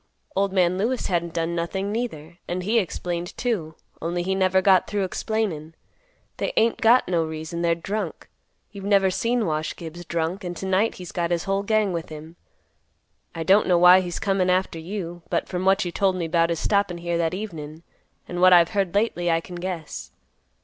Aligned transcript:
Old 0.35 0.51
man 0.51 0.79
Lewis 0.79 1.05
hadn't 1.05 1.35
done 1.35 1.53
nothing 1.53 1.91
neither, 1.91 2.39
and 2.47 2.63
he 2.63 2.79
explained, 2.79 3.37
too; 3.37 3.75
only 4.01 4.23
he 4.23 4.33
never 4.33 4.59
got 4.59 4.87
through 4.87 5.03
explainin'. 5.03 5.75
They 6.37 6.53
ain't 6.57 6.81
got 6.81 7.07
no 7.07 7.23
reason. 7.23 7.61
They're 7.61 7.75
drunk. 7.75 8.27
You've 8.71 8.83
never 8.83 9.11
seen 9.11 9.45
Wash 9.45 9.75
Gibbs 9.75 10.03
drunk, 10.03 10.43
and 10.43 10.57
to 10.57 10.65
night 10.65 10.95
he's 10.95 11.11
got 11.11 11.29
his 11.29 11.43
whole 11.43 11.61
gang 11.61 11.93
with 11.93 12.09
him. 12.09 12.35
I 13.35 13.43
don't 13.43 13.67
know 13.67 13.77
why 13.77 14.01
he's 14.01 14.17
comin' 14.17 14.49
after 14.49 14.79
you, 14.79 15.21
but, 15.29 15.47
from 15.47 15.65
what 15.65 15.85
you 15.85 15.91
told 15.91 16.15
me 16.15 16.27
'bout 16.27 16.49
his 16.49 16.59
stoppin' 16.59 16.97
here 16.97 17.19
that 17.19 17.35
evenin', 17.35 17.83
and 18.27 18.41
what 18.41 18.53
I've 18.53 18.69
heard 18.71 18.95
lately, 18.95 19.29
I 19.29 19.39
can 19.39 19.53
guess. 19.57 20.09